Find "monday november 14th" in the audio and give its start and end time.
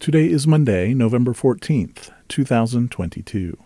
0.46-2.10